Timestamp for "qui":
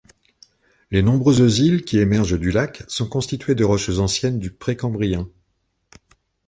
1.85-1.99